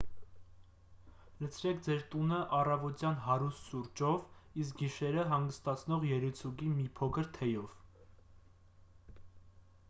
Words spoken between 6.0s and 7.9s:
երիցուկի մի փոքր թեյով